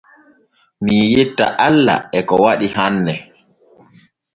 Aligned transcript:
Mii 0.83 1.05
yetta 1.13 1.45
alla 1.67 1.95
e 2.17 2.19
ko 2.27 2.35
waɗi 2.43 2.67
hanne. 2.77 3.13